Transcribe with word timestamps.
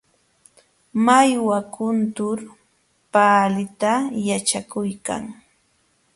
Mallwa 1.05 1.59
kuntur 1.75 2.37
paalita 3.13 3.93
yaćhakuykan. 4.27 5.23